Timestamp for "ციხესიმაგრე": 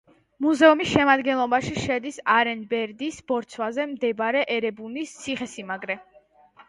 5.23-5.99